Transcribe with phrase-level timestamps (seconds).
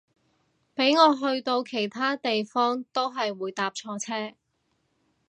[0.73, 4.35] 俾我去到其他地方都係會搭錯車